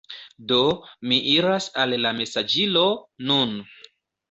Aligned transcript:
Do, 0.51 0.57
mi 1.11 1.19
iras 1.33 1.67
al 1.85 1.95
la 2.07 2.15
mesaĝilo 2.23 2.85
nun 3.31 3.57